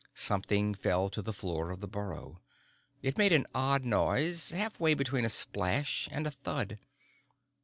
[0.15, 2.41] Something fell to the floor of the burrow.
[3.03, 6.79] It made an odd noise, halfway between a splash and a thud.